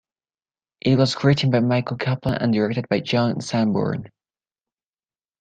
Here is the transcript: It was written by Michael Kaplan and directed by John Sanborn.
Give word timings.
It 0.81 0.97
was 0.97 1.23
written 1.23 1.51
by 1.51 1.59
Michael 1.59 1.95
Kaplan 1.97 2.33
and 2.41 2.51
directed 2.51 2.89
by 2.89 3.01
John 3.01 3.39
Sanborn. 3.39 4.09